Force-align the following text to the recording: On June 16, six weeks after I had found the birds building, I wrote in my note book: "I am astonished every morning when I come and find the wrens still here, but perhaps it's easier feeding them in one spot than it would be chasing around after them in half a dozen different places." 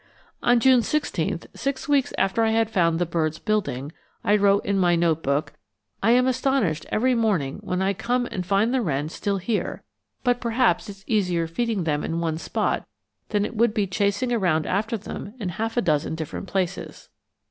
On 0.41 0.59
June 0.59 0.81
16, 0.81 1.41
six 1.53 1.87
weeks 1.87 2.11
after 2.17 2.41
I 2.41 2.49
had 2.49 2.71
found 2.71 2.97
the 2.97 3.05
birds 3.05 3.37
building, 3.37 3.91
I 4.23 4.35
wrote 4.35 4.65
in 4.65 4.79
my 4.79 4.95
note 4.95 5.21
book: 5.21 5.53
"I 6.01 6.09
am 6.09 6.25
astonished 6.25 6.87
every 6.89 7.13
morning 7.13 7.59
when 7.61 7.83
I 7.83 7.93
come 7.93 8.27
and 8.31 8.43
find 8.43 8.73
the 8.73 8.81
wrens 8.81 9.13
still 9.13 9.37
here, 9.37 9.83
but 10.23 10.41
perhaps 10.41 10.89
it's 10.89 11.03
easier 11.05 11.45
feeding 11.45 11.83
them 11.83 12.03
in 12.03 12.19
one 12.19 12.39
spot 12.39 12.87
than 13.29 13.45
it 13.45 13.55
would 13.55 13.75
be 13.75 13.85
chasing 13.85 14.33
around 14.33 14.65
after 14.65 14.97
them 14.97 15.35
in 15.39 15.49
half 15.49 15.77
a 15.77 15.83
dozen 15.83 16.15
different 16.15 16.47
places." 16.47 17.09